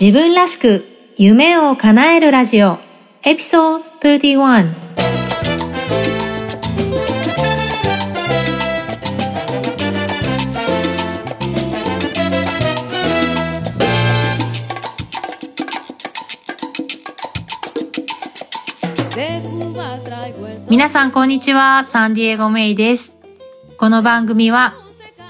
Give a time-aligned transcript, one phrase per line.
[0.00, 0.82] 自分らしく
[1.18, 2.78] 夢を叶えるラジオ。
[3.22, 4.64] エピソード31
[20.70, 21.84] 皆さんこんにちは。
[21.84, 23.18] サンディエゴメイです。
[23.76, 24.72] この番組は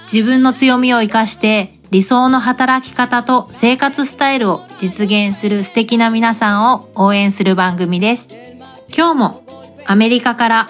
[0.05, 8.29] 自分の強みを生かして理想の働き方と生活スタイルを実現する素敵な皆さんを応援する番組です。
[8.97, 9.43] 今日も
[9.87, 10.69] アメリカから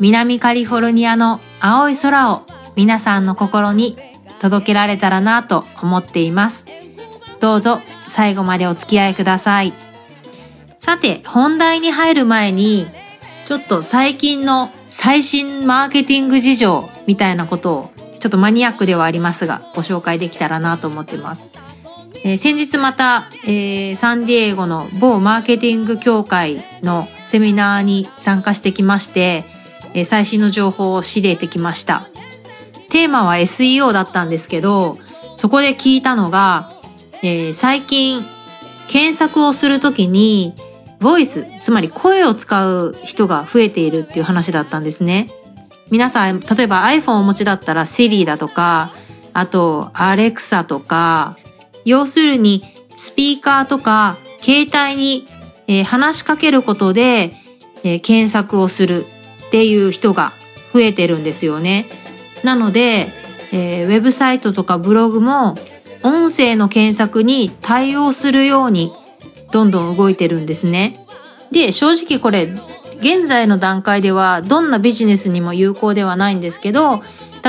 [0.00, 3.98] 南カリフォルニアの青い空を皆さんの心に
[4.40, 6.64] 届けられたらなと思っています。
[7.38, 9.74] どうぞ最後までお付き合いください。
[10.78, 12.86] さて本題に入る前に
[13.44, 17.90] ちょっと最近の最新マーケティング事情みたいなことを
[18.22, 21.48] ちょっとマニアックではありますがご紹介できたらなと思ってます。
[22.22, 29.42] えー、先日また、えー、サンディエゴの某マーケティング協会のセミナーに参加してきまして、
[29.94, 32.06] えー、最新の情報を仕入れてきました。
[32.90, 34.98] テーマは SEO だったんですけど、
[35.34, 36.70] そこで聞いたのが、
[37.24, 38.24] えー、最近
[38.86, 40.54] 検索をするときに
[41.00, 45.28] ボイス、つまり声を使う人が増えているっていう話だったんですね。
[45.92, 48.94] 皆さん、例えば iPhone をお持ちだったら Siri だとか、
[49.34, 51.36] あと Alexa とか、
[51.84, 52.64] 要するに
[52.96, 55.26] スピーカーとか携帯に、
[55.66, 57.34] えー、話しかけることで、
[57.84, 59.04] えー、検索をする
[59.48, 60.32] っていう人が
[60.72, 61.84] 増えてるんですよね。
[62.42, 63.08] なので、
[63.52, 65.58] えー、ウェブサイトとかブログも
[66.02, 68.94] 音声の検索に対応するように
[69.50, 71.04] どんどん動いてるんですね。
[71.50, 72.48] で、正直これ、
[73.02, 77.02] 現在の段階ではどんなビジネスにも有効ではないんですけど、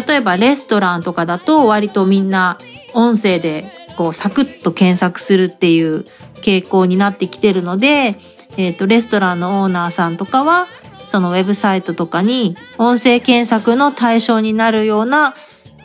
[0.07, 2.57] 例えばレストランとかだと割とみんな
[2.95, 6.05] 音声でこうサクッと検索するっていう
[6.41, 8.17] 傾向になってきてるので、
[8.57, 10.67] えっ、ー、と、レストランのオーナーさんとかは、
[11.05, 15.35] そのウェブサイトとかに音声検索の対象になるような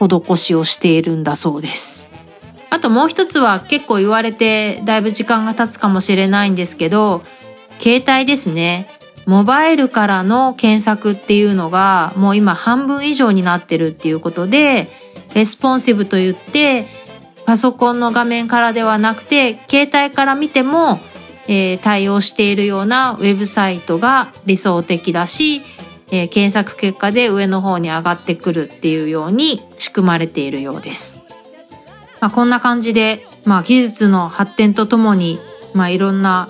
[0.00, 2.06] 施しをしているんだそうです。
[2.70, 7.22] あともう一つは結構言われてだいぶ時間が経つかもしれないんですけど、
[7.80, 8.97] 携帯ですね。
[9.28, 14.88] モバイルからの検索っていうのがもう今半分以上になってるっていうことで、
[15.34, 16.86] レスポンシブと言って、
[17.44, 20.98] パソコンの画面からではなくて、携帯から見ても、
[21.46, 25.60] えー、対応しているようなウェブサイトが理想的だし、
[26.10, 31.20] えー、検索結果で上の方に上がってくるっていうように仕組まれているようです。
[32.22, 35.38] まあ、こんな感じで、まあ、技術の発展とともに、
[35.74, 36.48] まあ、いろんな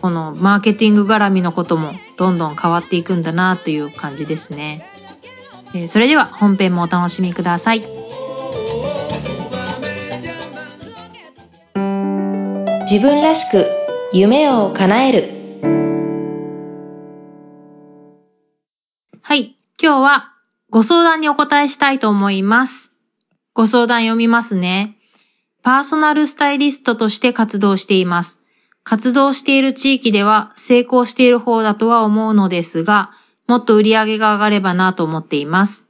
[0.00, 4.84] このマーケティング絡みのこともどんどん変わっていくんだなという感じですね。
[5.74, 7.80] えー、それでは本編もお楽しみください。
[12.90, 13.66] 自分らしく
[14.12, 15.40] 夢を叶える
[19.22, 19.54] はい。
[19.80, 20.32] 今日は
[20.70, 22.92] ご相談にお答えしたいと思います。
[23.54, 24.96] ご相談読みますね。
[25.62, 28.39] パーソナルスタイリストとして活動しています。
[28.82, 33.10] 活動している地域では成功している方だとは思うのですが、
[33.46, 35.86] もっと売り上げが上がればなと思っています。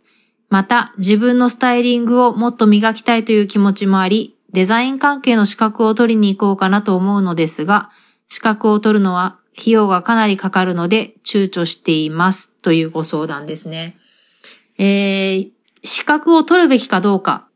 [0.48, 7.90] また、自分のスタイリングをもっと磨きたいという気持ちもあり、デザイン関係の資格を取りに行こうかなと思うのですが、
[8.28, 13.96] 資格を取るのは費用がかなりかかるので躊躇していますというご相談ですね。
[14.78, 15.50] えー、
[15.84, 17.46] 資格を取るべきかどうか。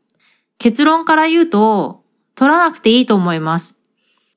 [0.57, 2.03] 結論から言うと、
[2.35, 3.77] 取らなくていいと思います。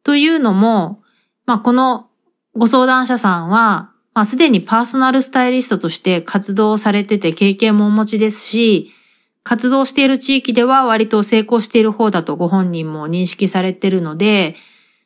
[0.09, 1.03] というのも、
[1.45, 2.09] まあ、この
[2.55, 8.91] ご相談者さんは、まあ、すでにパーソナルスタイリストとして活動されてて経験もお持ちですし、
[9.43, 14.57] 活動している地域では割と成功している方だとご本人も認識されてるので、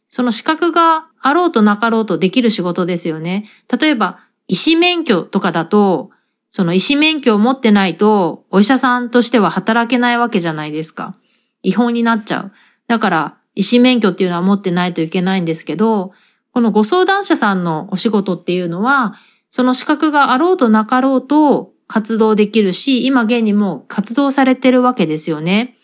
[0.09, 3.47] その資格があろうとなかろうとできる仕事ですよね。
[3.77, 6.11] 例えば、医師免許とかだと、
[6.51, 11.13] その医師免許を持ってないと、お医者さんとしては働けないわけじゃないですか。
[11.65, 12.53] 違法になっちゃう。
[12.87, 16.13] だから、医師免許っていうのは持ってないといけないんですけど、
[16.53, 19.15] このご相談者さんのお仕事っていうのは、
[19.51, 25.77] その資格があろうとなかろうと活動できるし、今現にも活動されてるわけですよね。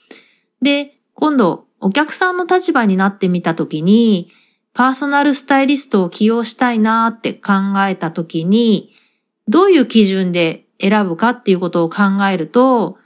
[0.62, 4.30] で、今度、お客さんの立場になってみたときに、
[4.72, 7.52] パーソナルスタイリストを起用したいなって考
[7.86, 8.94] えたときに、
[9.48, 12.96] どういう基準で選ぶかっていうことを考えると、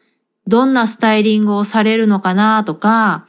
[0.46, 3.26] どんなスタイリングをされるのかなとか、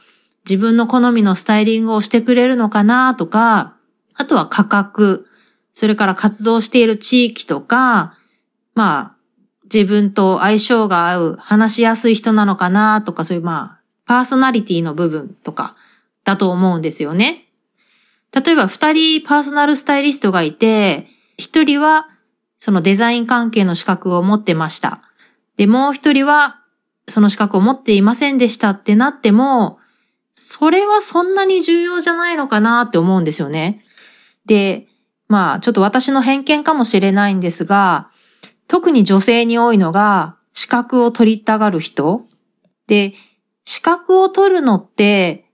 [0.48, 3.74] 自分の好みのスタイリングをしてくれるのかなとか、
[4.14, 5.26] あとは価格、
[5.72, 8.16] それから活動している地域とか、
[8.74, 9.14] まあ、
[9.64, 15.76] 自分と相性が合う、話しやすい人なのかなとか、そういうまあ、パーソナリティの部分とか、
[16.24, 17.44] だと思うんですよね。
[18.32, 22.08] 例えば二人パーソナルスタイリストがいて、一人は
[22.58, 25.02] そのデザイン関係の資格を持ってました。
[25.56, 26.60] で、もう一人は
[27.06, 29.78] その資格を持っていませんでしたってなっても、
[30.34, 33.84] それはそんなに重要じゃないのかなって思うんですよね。
[34.46, 34.88] で、
[35.28, 38.10] まあちょっと私の偏見かもしれないんですが、
[38.66, 42.26] 特に女性に多いのが資格を取りたがる人。
[42.86, 43.14] で、
[43.64, 45.46] 資格を取るのって、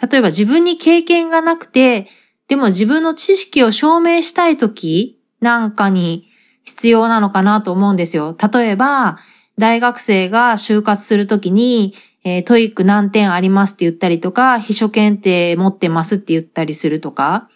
[0.00, 2.06] 例えば自分に経験がなくて、
[2.46, 6.28] でも自分の知識を証明したいときなんかに
[6.64, 8.36] 必要なのかなと思うんですよ。
[8.52, 9.18] 例えば、
[9.58, 11.94] 大学生が就活するときに、
[12.24, 17.48] えー、 TOEIC 何点ありますって言ったりとか、秘書検定持ってますって言ったりするとか。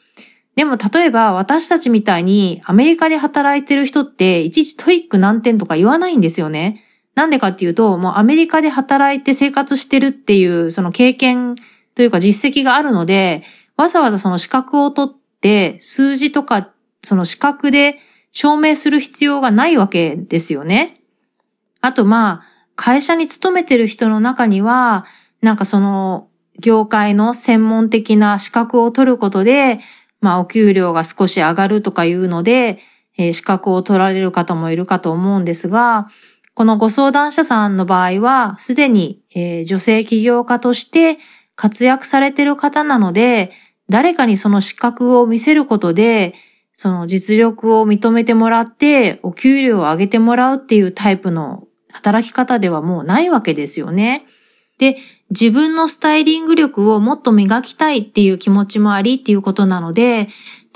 [0.57, 6.85] でも例えば私たちみたいにアメリカで働いてる人っていちいち TOEIC 何点とか言わないんですよね。
[7.15, 11.55] なんでかっていうと、もうアメリカで働いて生活してるっていうその経験
[11.95, 13.43] というか実績があるので、
[13.77, 16.71] わざわざその資格を取って数字とか
[17.03, 17.99] その資格で
[18.31, 21.02] 証明する必要がないわけですよね。
[21.83, 22.43] あとまあ、
[22.75, 25.05] 会社に勤めてる人の中には、
[25.43, 29.81] なんかその業界の専門的な資格を取ることで、
[30.21, 32.79] まあお給料が少し上がるとかいうので、
[33.19, 36.09] えー、資格を取られる方もいるかと思うんですが、
[36.55, 41.19] このご相談者さんの場合は、すでに、えー、女性起業家として
[41.57, 43.51] 活躍されてる方なので、
[43.89, 46.35] 誰かにその資格を見せることで、
[46.73, 54.27] その実力を認めてもらって、お給料を上げてもらうっていうタイプの働き方ではもうないわけですよね。
[54.79, 54.97] で、
[55.31, 60.29] 自分のスタイリング力をもっと磨きたいっていう気持ちもありっていうことなので、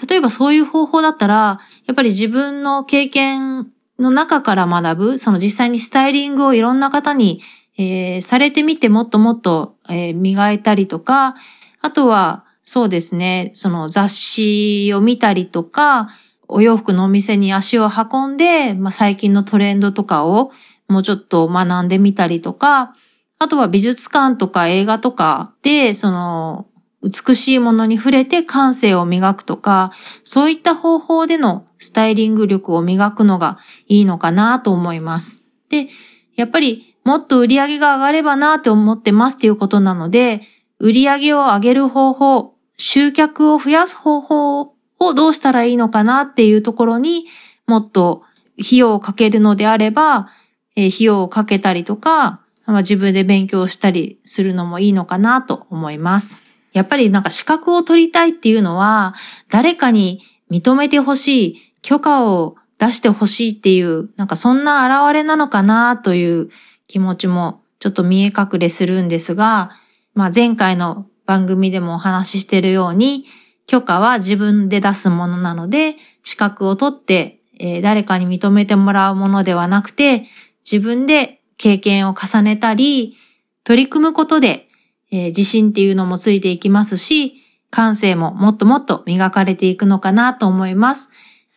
[0.08, 3.68] 例えばそういう方法だったら、やっぱり自分の経験
[3.98, 7.40] の中から学ぶ、その実際にスタイリングをいろんな方に、
[7.78, 11.34] えー、されてみてもっともっと、えー、磨いたりとか、
[11.80, 16.08] あとは、そうですね、その雑誌を見たりとか、
[16.48, 20.52] お洋服のお店に足を運んで、まあ、最近のトレンドとかを
[20.88, 22.92] もうちょっと学んでみたりとか、
[23.38, 26.66] あとは美術館とか映画とかで、その、
[27.02, 29.92] 美しいものに触れて感性を磨くとか、
[30.24, 35.36] そういった方法でのスタイリング力を磨くのがいいのかなと思います。
[35.68, 35.88] で、
[36.34, 40.42] やっぱりもっと売り上げが上がればなって思ってますっていうことなので、
[40.78, 47.26] 売り上げを上げる方法、集客を増やす方法をどうしたらいいのかなっていうところに
[47.66, 48.22] もっと
[48.60, 50.28] 費用をかけるのであれば、
[50.76, 56.38] え費用をかけたりとか、まあ、自分で勉強したりするのもいいのかなと思います。
[56.72, 59.14] やっぱりなんか資格を取りたいっていうのは、
[59.48, 66.50] 誰かに認めてほしい、許可を出してほしいっていう、なんかそんな現れなのかなという
[66.86, 69.70] 気持ちもちょっと見え隠れするんですが、
[70.14, 73.24] まあ前回の番組でもお話ししているように、
[73.66, 80.26] 許可は自分で出すものなので、資格を取って、えー、誰かに認めてもらうものではなくて、
[80.70, 83.16] 自分で経験を重ねたり、
[83.62, 84.66] 取り組むことで、
[85.10, 91.10] えー、自信っていうのもついていきますし、感性ももっともっと磨かれていくのかなと思います。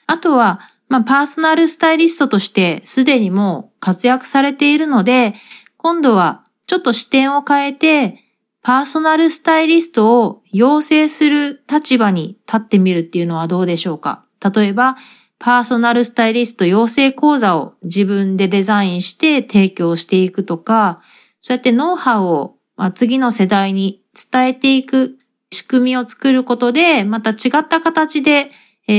[0.08, 5.36] あとは、まあ、パーソナルスタイリストとしてすでにもう活躍されているので、
[5.78, 8.24] 今度はちょっと視点を変えて、
[8.62, 14.26] パーソナルスタイリストを養成する立場に立ってみるっていうのはどうでしょうか？
[14.54, 14.98] 例えば、
[15.40, 21.02] パーソナルスタイリスト養成講座を自分でデザインして提供していくとか、
[21.40, 22.58] そうやってノウハウを
[22.94, 25.18] 次の世代に伝えていく
[25.52, 28.52] 仕組みを作ることで、また違った形で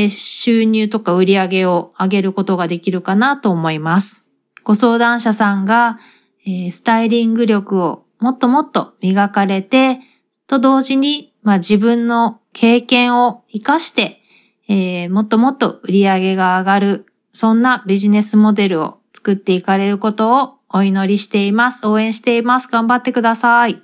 [0.08, 4.22] 収入とか売り上げを上げることができるかなと思います。
[4.64, 5.98] ご相談者さんが
[6.70, 10.00] スタイリング力をもっともっと磨かれて、
[10.46, 14.19] と同時に、まあ、自分の経験を活かして
[14.70, 21.88] えー、もっともっと売り上げが上がる、そんなビジネスモデルを作っていかれることをお祈りしています。
[21.88, 22.68] 応援しています。
[22.68, 23.82] 頑張ってください。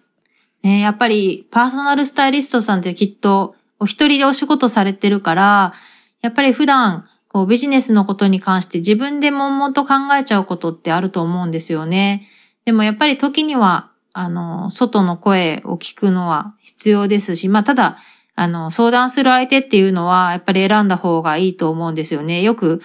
[0.62, 5.74] ね、やっぱりパーソナルスタイリストさんってきっとお一人でお仕事されてるから、
[6.22, 12.28] やっぱり普段こうビジネスのことに関して自分で悶々と考えちゃうことってあると思うんですよね。
[12.64, 17.98] でもやっぱり時には、あの、外の声を聞くのは必要ですし、まあただ、
[18.36, 22.42] あの、相談する相手っていうのは、やっぱり選んだ方がいいと思うんですよね。
[22.42, 22.80] よく、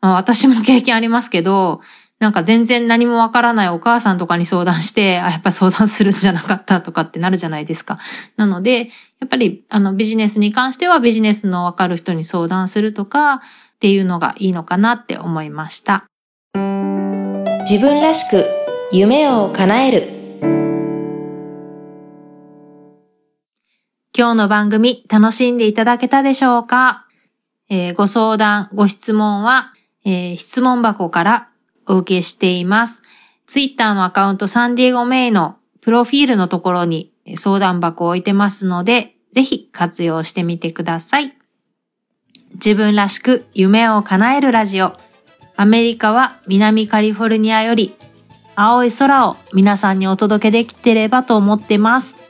[0.00, 1.80] まあ、私も経験ありますけど、
[2.18, 7.98] なんか全然何もわからないお母さんとかに相談して、あ、やっぱ相談するんじゃなかったとかってなるじゃないですか。
[8.36, 8.86] なので、
[9.20, 13.40] やっぱり、あの、ビジネスに関してはビジネスのわかる人に相談するとかっ
[13.80, 16.06] ていうのがいいのかなって思いました。
[17.68, 18.44] 自分らしく
[18.92, 20.15] 夢を叶える
[24.18, 27.06] 今日の番組楽しんでいただけたでしょうか、
[27.68, 29.74] えー、ご相談、ご質問は、
[30.06, 31.48] えー、質問箱から
[31.86, 33.02] お受けしています。
[33.46, 41.34] ツイッターのアカウントサンディエゴメイのプロフィールのところに相談箱を置いてますので、ぜひ活用してみてください。
[42.54, 44.96] 自分らしく夢を叶えるラジオ。
[45.56, 47.94] アメリカは南カリフォルニアより
[48.54, 52.25] 青い空を皆さんにお届けできてればと思ってます。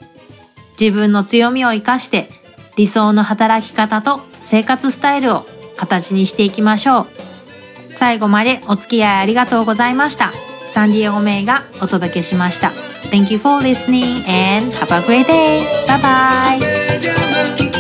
[0.81, 2.29] 自分の強みを活かして
[2.77, 7.07] 理想の働き方と生活スタイルを形にしていきましょう。
[7.93, 10.33] 最後までお付き合いありがとうございました。
[10.67, 12.69] サンディエゴメイがお届けしました。
[13.11, 15.63] Thank you for listening and have a great day.
[15.87, 16.61] Bye
[17.71, 17.76] bye.